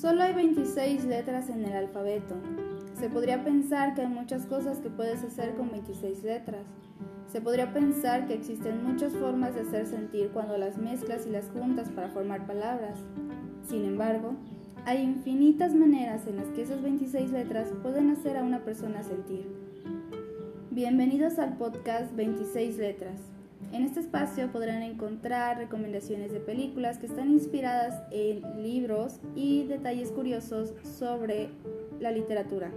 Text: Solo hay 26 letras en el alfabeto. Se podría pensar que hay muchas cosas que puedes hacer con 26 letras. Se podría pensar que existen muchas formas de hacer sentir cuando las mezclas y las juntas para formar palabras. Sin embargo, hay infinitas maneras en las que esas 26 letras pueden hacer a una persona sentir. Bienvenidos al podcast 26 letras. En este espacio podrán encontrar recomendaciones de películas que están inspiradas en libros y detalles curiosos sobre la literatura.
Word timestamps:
Solo 0.00 0.22
hay 0.22 0.32
26 0.32 1.04
letras 1.04 1.50
en 1.50 1.62
el 1.62 1.74
alfabeto. 1.74 2.34
Se 2.98 3.10
podría 3.10 3.44
pensar 3.44 3.94
que 3.94 4.00
hay 4.00 4.06
muchas 4.06 4.46
cosas 4.46 4.78
que 4.78 4.88
puedes 4.88 5.22
hacer 5.22 5.54
con 5.56 5.70
26 5.70 6.22
letras. 6.22 6.64
Se 7.30 7.42
podría 7.42 7.74
pensar 7.74 8.26
que 8.26 8.32
existen 8.32 8.82
muchas 8.82 9.12
formas 9.14 9.54
de 9.54 9.60
hacer 9.60 9.86
sentir 9.86 10.30
cuando 10.30 10.56
las 10.56 10.78
mezclas 10.78 11.26
y 11.26 11.30
las 11.30 11.50
juntas 11.50 11.90
para 11.90 12.08
formar 12.08 12.46
palabras. 12.46 12.98
Sin 13.68 13.84
embargo, 13.84 14.32
hay 14.86 15.02
infinitas 15.02 15.74
maneras 15.74 16.26
en 16.26 16.36
las 16.36 16.46
que 16.48 16.62
esas 16.62 16.80
26 16.80 17.30
letras 17.32 17.68
pueden 17.82 18.08
hacer 18.08 18.38
a 18.38 18.42
una 18.42 18.64
persona 18.64 19.02
sentir. 19.02 19.52
Bienvenidos 20.70 21.38
al 21.38 21.58
podcast 21.58 22.16
26 22.16 22.78
letras. 22.78 23.20
En 23.72 23.84
este 23.84 24.00
espacio 24.00 24.50
podrán 24.50 24.82
encontrar 24.82 25.58
recomendaciones 25.58 26.32
de 26.32 26.40
películas 26.40 26.98
que 26.98 27.06
están 27.06 27.30
inspiradas 27.30 28.02
en 28.10 28.62
libros 28.62 29.20
y 29.36 29.64
detalles 29.64 30.10
curiosos 30.10 30.74
sobre 30.82 31.50
la 32.00 32.10
literatura. 32.10 32.72